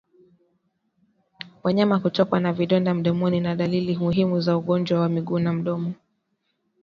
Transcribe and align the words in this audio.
Wanyama 1.63 1.99
kutokwa 1.99 2.39
na 2.39 2.53
vidonda 2.53 2.93
mdomoni 2.93 3.39
ni 3.39 3.55
dalili 3.55 3.95
muhimu 3.97 4.41
za 4.41 4.57
ugonjwa 4.57 4.99
wa 4.99 5.09
miguu 5.09 5.39
na 5.39 5.53
mdomo 5.53 5.93